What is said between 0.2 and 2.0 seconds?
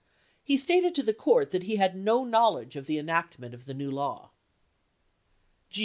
He stated to the court that he had